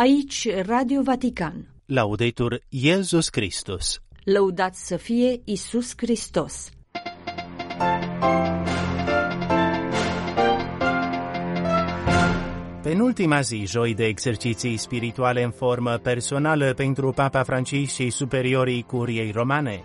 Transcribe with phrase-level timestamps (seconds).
[0.00, 1.68] Aici Radio Vatican.
[1.86, 4.00] Laudetur Iesus Christus.
[4.24, 6.70] Lăudat să fie Isus Hristos.
[12.82, 19.30] Penultima zi, joi de exerciții spirituale în formă personală pentru Papa Francis și superiorii Curiei
[19.30, 19.84] Romane.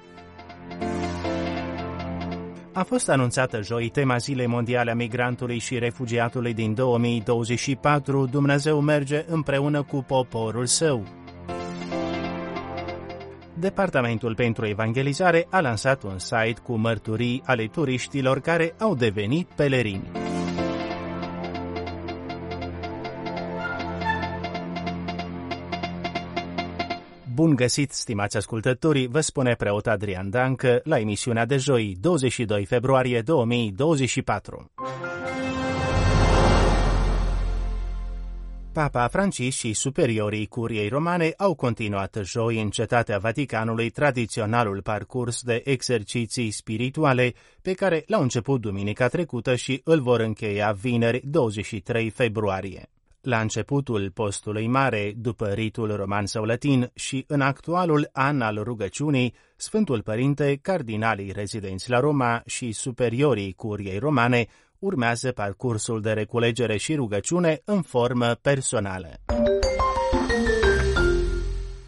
[2.76, 9.26] A fost anunțată joi tema Zilei Mondiale a Migrantului și Refugiatului din 2024, Dumnezeu merge
[9.28, 11.04] împreună cu poporul său.
[13.54, 20.12] Departamentul pentru Evangelizare a lansat un site cu mărturii ale turiștilor care au devenit pelerini.
[27.34, 33.22] Bun găsit, stimați ascultătorii, vă spune preot Adrian Dancă la emisiunea de joi, 22 februarie
[33.22, 34.72] 2024.
[38.74, 45.62] Papa Francis și superiorii Curiei Romane au continuat joi în cetatea Vaticanului tradiționalul parcurs de
[45.66, 52.93] exerciții spirituale pe care l-au început duminica trecută și îl vor încheia vineri 23 februarie.
[53.24, 59.34] La începutul postului mare, după ritul roman sau latin și în actualul an al rugăciunii,
[59.55, 64.47] Sfântul Părinte, cardinalii rezidenți la Roma și superiorii curiei romane
[64.79, 69.09] urmează parcursul de reculegere și rugăciune în formă personală.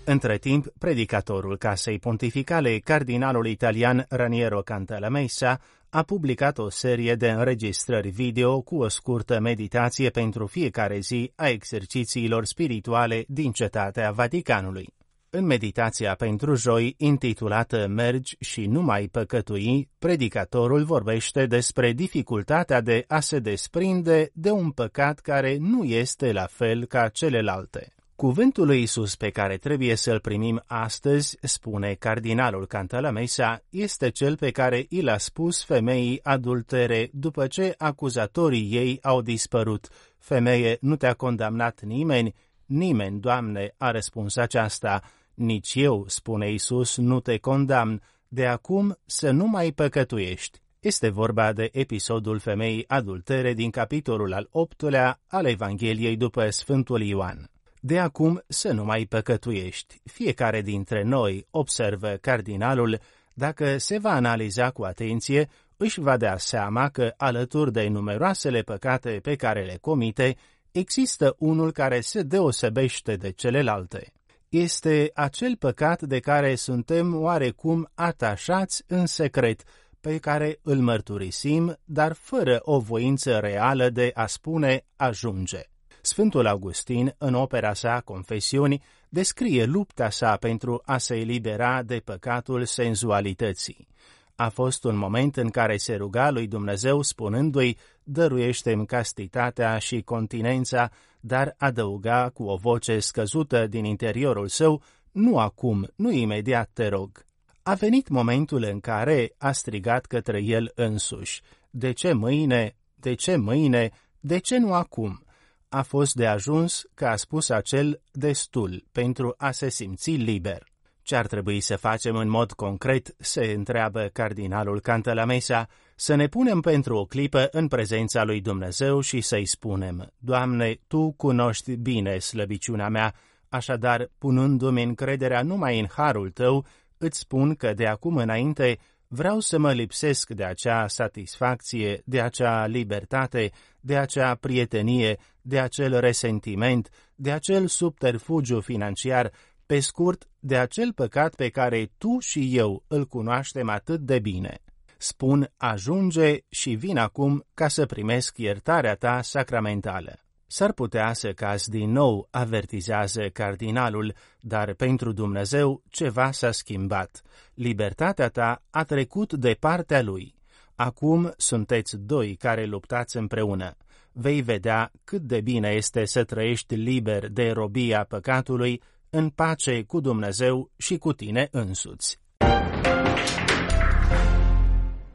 [0.04, 8.10] Între timp, predicatorul Casei Pontificale, cardinalul italian Raniero Cantalamessa, a publicat o serie de înregistrări
[8.10, 14.94] video cu o scurtă meditație pentru fiecare zi a exercițiilor spirituale din cetatea Vaticanului.
[15.30, 23.04] În meditația pentru joi, intitulată Mergi și nu mai păcătui, predicatorul vorbește despre dificultatea de
[23.08, 27.95] a se desprinde de un păcat care nu este la fel ca celelalte.
[28.16, 34.52] Cuvântul lui Isus pe care trebuie să-l primim astăzi, spune cardinalul Cantalamesa, este cel pe
[34.52, 39.88] care i l-a spus femeii adultere după ce acuzatorii ei au dispărut.
[40.20, 42.36] Femeie, nu te-a condamnat nimeni?
[42.66, 45.02] Nimeni, Doamne, a răspuns aceasta.
[45.34, 48.02] Nici eu, spune Isus, nu te condamn.
[48.28, 50.60] De acum să nu mai păcătuiești.
[50.80, 57.50] Este vorba de episodul femeii adultere din capitolul al optulea al Evangheliei după Sfântul Ioan.
[57.88, 60.02] De acum să nu mai păcătuiești.
[60.04, 63.00] Fiecare dintre noi, observă cardinalul,
[63.34, 69.20] dacă se va analiza cu atenție, își va da seama că, alături de numeroasele păcate
[69.22, 70.36] pe care le comite,
[70.72, 74.12] există unul care se deosebește de celelalte.
[74.50, 79.64] Este acel păcat de care suntem oarecum atașați în secret,
[80.02, 85.70] pe care îl mărturisim, dar fără o voință reală de a spune ajunge.
[86.06, 92.66] Sfântul Augustin, în opera sa Confesiuni, descrie lupta sa pentru a se elibera de păcatul
[92.66, 93.88] senzualității.
[94.36, 100.90] A fost un moment în care se ruga lui Dumnezeu spunându-i, dăruiește-mi castitatea și continența,
[101.20, 107.26] dar adăuga cu o voce scăzută din interiorul său, nu acum, nu imediat te rog.
[107.64, 113.36] A venit momentul în care a strigat către el însuși, de ce mâine, de ce
[113.36, 115.25] mâine, de ce nu acum?
[115.70, 120.64] A fost de ajuns că a spus acel destul pentru a se simți liber.
[121.02, 126.62] Ce ar trebui să facem în mod concret, se întreabă cardinalul Cantalamesa, să ne punem
[126.62, 132.90] pentru o clipă în prezența lui Dumnezeu și să-i spunem, Doamne, Tu cunoști bine slăbiciunea
[132.90, 133.14] mea,
[133.50, 136.66] așadar, punându-mi încrederea numai în harul Tău,
[136.98, 142.66] îți spun că de acum înainte Vreau să mă lipsesc de acea satisfacție, de acea
[142.66, 149.32] libertate, de acea prietenie, de acel resentiment, de acel subterfugiu financiar,
[149.66, 154.60] pe scurt, de acel păcat pe care tu și eu îl cunoaștem atât de bine.
[154.98, 160.20] Spun, ajunge și vin acum ca să primesc iertarea ta sacramentală.
[160.48, 167.22] S-ar putea să caz din nou, avertizează cardinalul, dar pentru Dumnezeu ceva s-a schimbat.
[167.54, 170.36] Libertatea ta a trecut de partea lui.
[170.76, 173.78] Acum sunteți doi care luptați împreună.
[174.18, 180.00] Vei vedea cât de bine este să trăiești liber de robia păcatului, în pace cu
[180.00, 182.20] Dumnezeu și cu tine însuți.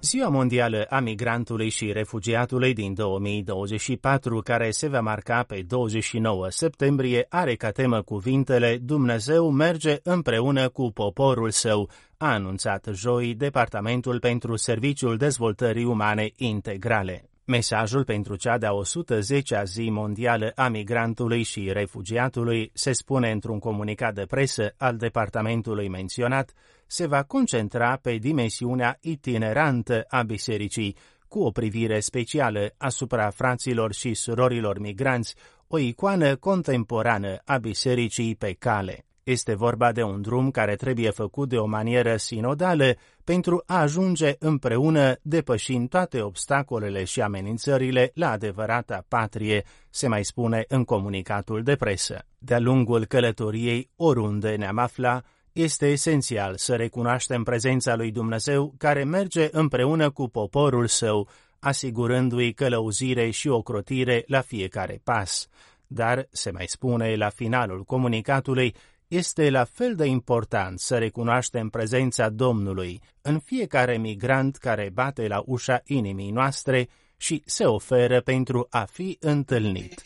[0.00, 7.26] Ziua Mondială a Migrantului și Refugiatului din 2024, care se va marca pe 29 septembrie,
[7.28, 14.56] are ca temă cuvintele Dumnezeu merge împreună cu poporul său, a anunțat joi Departamentul pentru
[14.56, 17.30] Serviciul Dezvoltării Umane Integrale.
[17.50, 24.14] Mesajul pentru cea de-a 110-a zi mondială a migrantului și refugiatului, se spune într-un comunicat
[24.14, 26.52] de presă al departamentului menționat,
[26.86, 30.96] se va concentra pe dimensiunea itinerantă a bisericii,
[31.28, 35.34] cu o privire specială asupra fraților și surorilor migranți,
[35.66, 39.04] o icoană contemporană a bisericii pe cale.
[39.22, 42.94] Este vorba de un drum care trebuie făcut de o manieră sinodală
[43.24, 50.64] pentru a ajunge împreună, depășind toate obstacolele și amenințările la adevărata patrie, se mai spune
[50.68, 52.24] în comunicatul de presă.
[52.38, 55.22] De-a lungul călătoriei, oriunde ne-am afla,
[55.52, 61.28] este esențial să recunoaștem prezența lui Dumnezeu care merge împreună cu poporul său,
[61.58, 65.48] asigurându-i călăuzire și ocrotire la fiecare pas.
[65.86, 68.74] Dar, se mai spune la finalul comunicatului,
[69.10, 75.42] este la fel de important să recunoaștem prezența Domnului în fiecare migrant care bate la
[75.46, 80.02] ușa inimii noastre și se oferă pentru a fi întâlnit.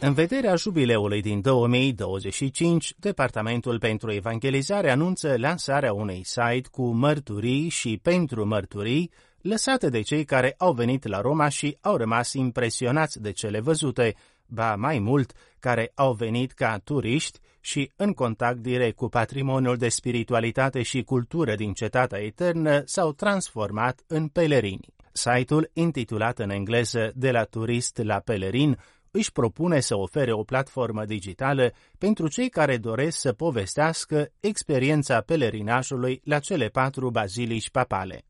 [0.00, 7.98] În vederea jubileului din 2025, Departamentul pentru Evangelizare anunță lansarea unui site cu mărturii și
[8.02, 9.10] pentru mărturii
[9.46, 14.14] lăsate de cei care au venit la Roma și au rămas impresionați de cele văzute,
[14.46, 19.88] ba mai mult, care au venit ca turiști și în contact direct cu patrimoniul de
[19.88, 24.94] spiritualitate și cultură din cetatea eternă s-au transformat în pelerini.
[25.12, 28.78] Site-ul, intitulat în engleză De la turist la pelerin,
[29.10, 36.20] își propune să ofere o platformă digitală pentru cei care doresc să povestească experiența pelerinajului
[36.24, 38.24] la cele patru bazilici papale.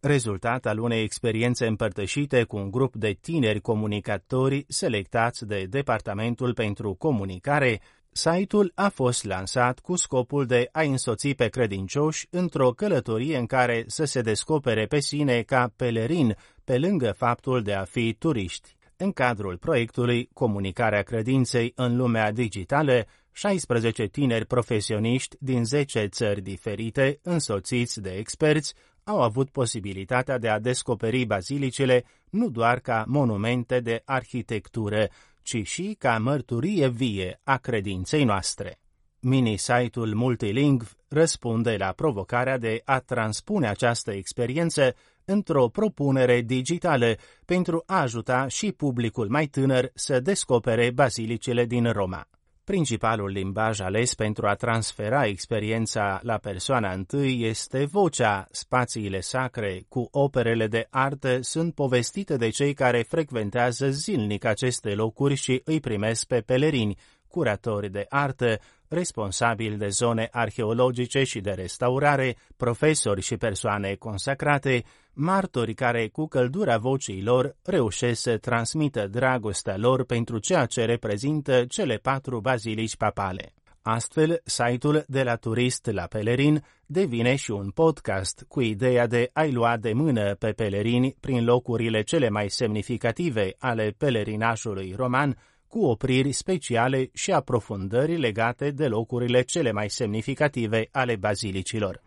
[0.00, 6.94] Rezultat al unei experiențe împărtășite cu un grup de tineri comunicatori selectați de Departamentul pentru
[6.94, 7.80] Comunicare,
[8.12, 13.84] Site-ul a fost lansat cu scopul de a însoți pe credincioși într-o călătorie în care
[13.86, 18.76] să se descopere pe sine ca pelerin, pe lângă faptul de a fi turiști.
[18.96, 27.18] În cadrul proiectului Comunicarea credinței în lumea digitală, 16 tineri profesioniști din 10 țări diferite,
[27.22, 28.74] însoțiți de experți,
[29.10, 35.08] au avut posibilitatea de a descoperi bazilicele nu doar ca monumente de arhitectură,
[35.42, 38.80] ci și ca mărturie vie a credinței noastre.
[39.20, 47.14] Mini-site-ul Multilingv răspunde la provocarea de a transpune această experiență într-o propunere digitală
[47.44, 52.28] pentru a ajuta și publicul mai tânăr să descopere bazilicele din Roma.
[52.70, 58.46] Principalul limbaj ales pentru a transfera experiența la persoana întâi este vocea.
[58.50, 65.34] Spațiile sacre cu operele de artă sunt povestite de cei care frecventează zilnic aceste locuri
[65.34, 66.96] și îi primesc pe pelerini,
[67.28, 68.58] curatori de artă,
[68.90, 76.78] responsabili de zone arheologice și de restaurare, profesori și persoane consacrate, martori care cu căldura
[76.78, 83.54] vocii lor reușesc să transmită dragostea lor pentru ceea ce reprezintă cele patru bazilici papale.
[83.82, 89.52] Astfel, site-ul de la turist la pelerin devine și un podcast cu ideea de a-i
[89.52, 95.36] lua de mână pe pelerini prin locurile cele mai semnificative ale pelerinajului roman,
[95.70, 102.02] cu opriri speciale și aprofundări legate de locurile cele mai semnificative ale bazilicilor.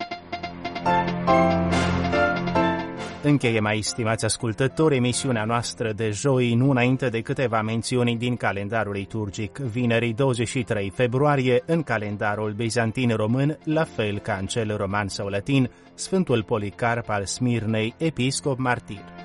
[3.21, 8.93] Încheie mai stimați ascultători emisiunea noastră de joi, nu înainte de câteva mențiuni din calendarul
[8.93, 9.58] liturgic.
[9.58, 15.70] Vinerii 23 februarie, în calendarul bizantin român, la fel ca în cel roman sau latin,
[15.93, 19.23] Sfântul Policarp al Smirnei, episcop martir.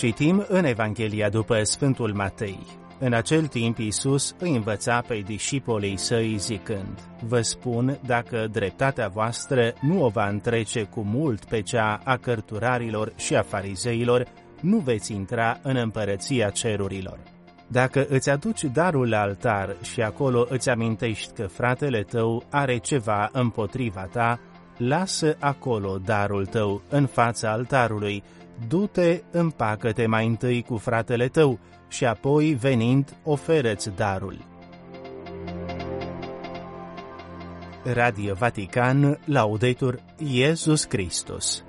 [0.00, 2.66] Citim în Evanghelia după Sfântul Matei.
[2.98, 9.72] În acel timp Iisus îi învăța pe discipolii săi zicând, Vă spun, dacă dreptatea voastră
[9.80, 14.26] nu o va întrece cu mult pe cea a cărturarilor și a farizeilor,
[14.60, 17.18] nu veți intra în împărăția cerurilor.
[17.66, 23.28] Dacă îți aduci darul la altar și acolo îți amintești că fratele tău are ceva
[23.32, 24.40] împotriva ta,
[24.76, 28.22] lasă acolo darul tău în fața altarului
[28.68, 34.36] du-te, împacă-te mai întâi cu fratele tău și apoi, venind, oferă-ți darul.
[37.84, 41.64] Radio Vatican, Laudetur Iesus Christus